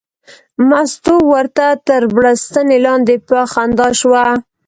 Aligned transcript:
مستو 0.69 1.15
ورته 1.33 1.67
تر 1.87 2.01
بړستنې 2.15 2.77
لاندې 2.85 3.15
په 3.27 3.37
خندا 3.51 3.89
شوه. 3.99 4.23